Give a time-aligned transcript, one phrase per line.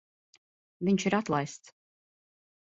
[0.89, 1.73] Viņš ir atlaists.